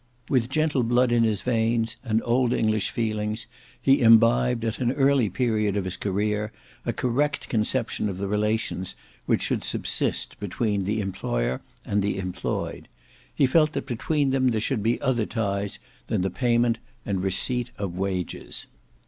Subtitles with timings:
[0.29, 3.45] With gentle blood in his veins, and old English feelings,
[3.79, 6.51] he imbibed, at an early period of his career,
[6.87, 8.95] a correct conception of the relations
[9.27, 12.87] which should subsist between the employer and the employed.
[13.35, 15.77] He felt that between them there should be other ties
[16.07, 18.65] than the payment and the receipt of wages.